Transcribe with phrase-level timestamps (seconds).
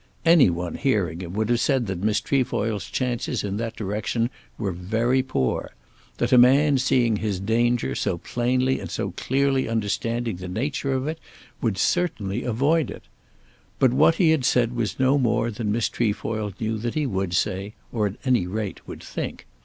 [0.25, 4.71] Any one hearing him would have said that Miss Trefoil's chances in that direction were
[4.71, 5.75] very poor,
[6.17, 11.07] that a man seeing his danger so plainly and so clearly understanding the nature of
[11.07, 11.19] it
[11.61, 13.03] would certainly avoid it.
[13.77, 17.33] But what he had said was no more than Miss Trefoil knew that he would
[17.35, 19.45] say, or, at any rate would think.